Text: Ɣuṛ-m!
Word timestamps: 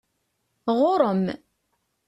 Ɣuṛ-m! 0.77 1.23